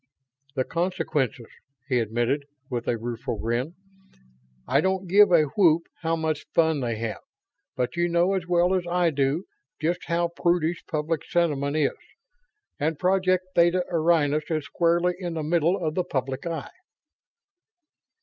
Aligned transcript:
"The 0.55 0.63
consequences," 0.63 1.45
he 1.87 1.99
admitted, 1.99 2.45
with 2.71 2.87
a 2.87 2.97
rueful 2.97 3.37
grin. 3.37 3.75
"I 4.67 4.81
don't 4.81 5.07
give 5.07 5.31
a 5.31 5.43
whoop 5.55 5.83
how 5.99 6.15
much 6.15 6.47
fun 6.55 6.79
they 6.79 6.95
have; 6.95 7.19
but 7.75 7.95
you 7.95 8.09
know 8.09 8.33
as 8.33 8.47
well 8.47 8.73
as 8.73 8.83
I 8.89 9.11
do 9.11 9.43
just 9.79 10.05
how 10.05 10.29
prudish 10.29 10.83
public 10.87 11.23
sentiment 11.23 11.77
is. 11.77 11.93
And 12.79 12.97
Project 12.97 13.45
Theta 13.53 13.85
Orionis 13.91 14.49
is 14.49 14.65
squarely 14.65 15.13
in 15.19 15.35
the 15.35 15.43
middle 15.43 15.77
of 15.77 15.93
the 15.93 16.03
public 16.03 16.47
eye." 16.47 16.71